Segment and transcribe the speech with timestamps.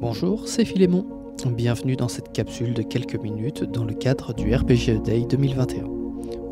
[0.00, 1.06] Bonjour, c'est Philémon.
[1.46, 5.84] Bienvenue dans cette capsule de quelques minutes dans le cadre du RPG Day 2021.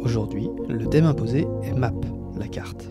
[0.00, 1.92] Aujourd'hui, le thème imposé est Map,
[2.38, 2.88] la carte.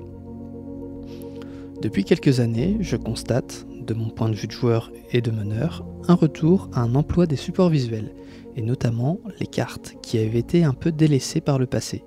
[1.82, 5.86] Depuis quelques années, je constate, de mon point de vue de joueur et de meneur,
[6.08, 8.14] un retour à un emploi des supports visuels,
[8.56, 12.04] et notamment les cartes, qui avaient été un peu délaissées par le passé,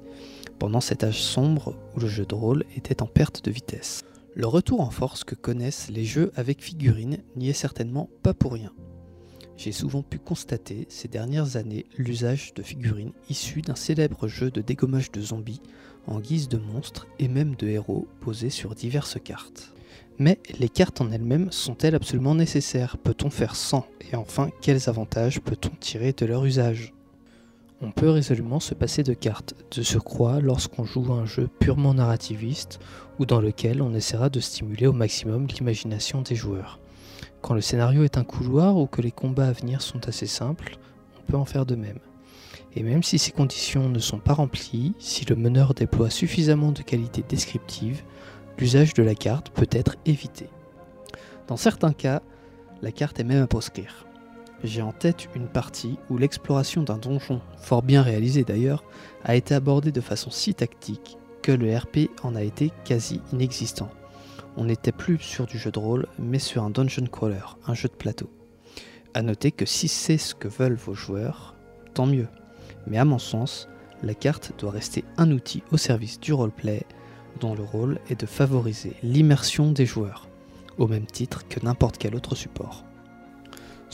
[0.58, 4.02] pendant cet âge sombre où le jeu de rôle était en perte de vitesse.
[4.37, 8.55] Le retour en force que connaissent les jeux avec figurines n'y est certainement pas pour
[8.55, 8.73] rien.
[9.56, 14.61] J'ai souvent pu constater ces dernières années l'usage de figurines issues d'un célèbre jeu de
[14.61, 15.62] dégommage de zombies
[16.09, 19.73] en guise de monstres et même de héros posés sur diverses cartes.
[20.19, 22.98] Mais les cartes en elles-mêmes sont-elles absolument nécessaires?
[22.98, 23.87] Peut-on faire sans?
[24.11, 26.92] Et enfin, quels avantages peut-on tirer de leur usage?
[27.84, 32.81] On peut résolument se passer de cartes, de surcroît lorsqu'on joue un jeu purement narrativiste
[33.19, 36.81] ou dans lequel on essaiera de stimuler au maximum l'imagination des joueurs.
[37.42, 40.78] Quand le scénario est un couloir ou que les combats à venir sont assez simples,
[41.19, 41.98] on peut en faire de même.
[42.75, 46.80] Et même si ces conditions ne sont pas remplies, si le meneur déploie suffisamment de
[46.80, 48.03] qualités descriptives,
[48.58, 50.48] l'usage de la carte peut être évité.
[51.48, 52.23] Dans certains cas,
[52.80, 54.06] la carte est même à proscrire.
[54.65, 58.83] J'ai en tête une partie où l'exploration d'un donjon, fort bien réalisé d'ailleurs,
[59.23, 63.91] a été abordée de façon si tactique que le RP en a été quasi inexistant.
[64.57, 67.89] On n'était plus sur du jeu de rôle, mais sur un dungeon crawler, un jeu
[67.89, 68.31] de plateau.
[69.12, 71.55] A noter que si c'est ce que veulent vos joueurs,
[71.92, 72.29] tant mieux.
[72.87, 73.69] Mais à mon sens,
[74.03, 76.85] la carte doit rester un outil au service du roleplay,
[77.39, 80.27] dont le rôle est de favoriser l'immersion des joueurs,
[80.79, 82.83] au même titre que n'importe quel autre support.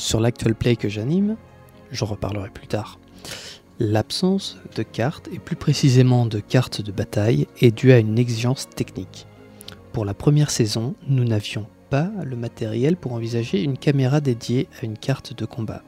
[0.00, 1.36] Sur l'actual play que j'anime,
[1.92, 2.98] j'en reparlerai plus tard,
[3.78, 8.66] l'absence de cartes, et plus précisément de cartes de bataille, est due à une exigence
[8.70, 9.26] technique.
[9.92, 14.86] Pour la première saison, nous n'avions pas le matériel pour envisager une caméra dédiée à
[14.86, 15.82] une carte de combat.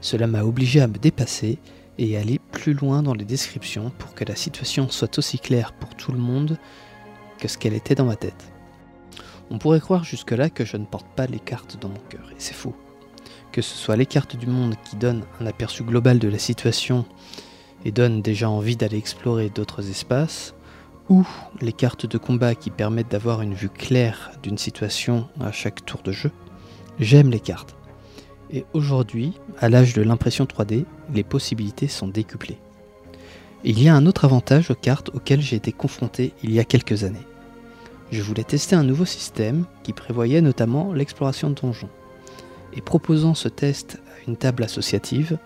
[0.00, 1.60] Cela m'a obligé à me dépasser
[1.98, 5.94] et aller plus loin dans les descriptions pour que la situation soit aussi claire pour
[5.94, 6.58] tout le monde
[7.38, 8.50] que ce qu'elle était dans ma tête.
[9.50, 12.36] On pourrait croire jusque-là que je ne porte pas les cartes dans mon cœur, et
[12.38, 12.74] c'est faux
[13.52, 17.04] que ce soit les cartes du monde qui donnent un aperçu global de la situation
[17.84, 20.54] et donnent déjà envie d'aller explorer d'autres espaces,
[21.08, 21.26] ou
[21.60, 26.02] les cartes de combat qui permettent d'avoir une vue claire d'une situation à chaque tour
[26.02, 26.30] de jeu,
[27.00, 27.74] j'aime les cartes.
[28.52, 32.58] Et aujourd'hui, à l'âge de l'impression 3D, les possibilités sont décuplées.
[33.64, 36.64] il y a un autre avantage aux cartes auxquelles j'ai été confronté il y a
[36.64, 37.26] quelques années.
[38.10, 41.90] Je voulais tester un nouveau système qui prévoyait notamment l'exploration de donjons
[42.74, 45.38] et proposant ce test à une table associative,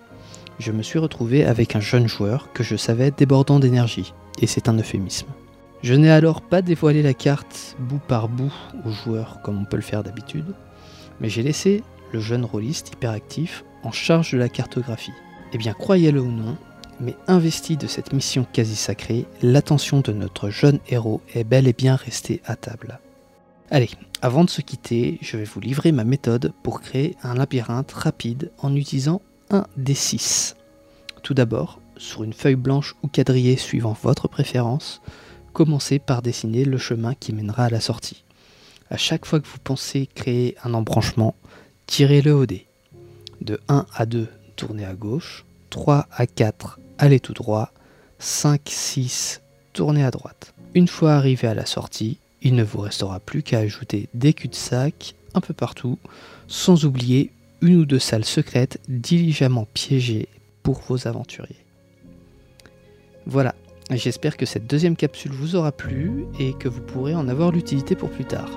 [0.59, 4.69] je me suis retrouvé avec un jeune joueur que je savais débordant d'énergie, et c'est
[4.69, 5.27] un euphémisme.
[5.83, 8.55] Je n'ai alors pas dévoilé la carte bout par bout
[8.87, 10.55] aux joueurs comme on peut le faire d'habitude,
[11.21, 11.83] mais j'ai laissé
[12.13, 15.13] le jeune rôliste hyperactif en charge de la cartographie.
[15.53, 16.57] Eh bien, croyez-le ou non,
[17.01, 21.73] mais investi de cette mission quasi sacrée, l'attention de notre jeune héros est bel et
[21.73, 22.99] bien restée à table.
[23.71, 27.93] Allez, avant de se quitter, je vais vous livrer ma méthode pour créer un labyrinthe
[27.93, 30.55] rapide en utilisant un D6.
[31.23, 35.01] Tout d'abord, sur une feuille blanche ou quadrillée suivant votre préférence,
[35.55, 38.25] commencez par dessiner le chemin qui mènera à la sortie.
[38.91, 41.35] À chaque fois que vous pensez créer un embranchement,
[41.87, 42.67] tirez-le au dé.
[43.41, 45.47] De 1 à 2, tournez à gauche.
[45.71, 47.73] 3 à 4, allez tout droit.
[48.19, 49.41] 5, 6,
[49.73, 50.53] tournez à droite.
[50.75, 55.15] Une fois arrivé à la sortie, il ne vous restera plus qu'à ajouter des cul-de-sac
[55.35, 55.99] un peu partout,
[56.47, 60.29] sans oublier une ou deux salles secrètes diligemment piégées
[60.63, 61.65] pour vos aventuriers.
[63.27, 63.55] Voilà,
[63.91, 67.97] j'espère que cette deuxième capsule vous aura plu et que vous pourrez en avoir l'utilité
[67.97, 68.51] pour plus tard.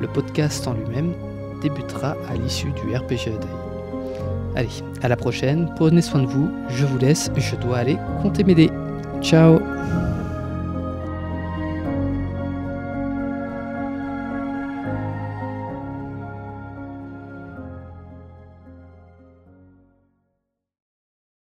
[0.00, 1.12] Le podcast en lui-même
[1.60, 3.48] débutera à l'issue du RPG Day.
[4.54, 4.68] Allez,
[5.02, 8.54] à la prochaine, prenez soin de vous, je vous laisse, je dois aller compter mes
[8.54, 8.70] dés.
[9.20, 9.58] Ciao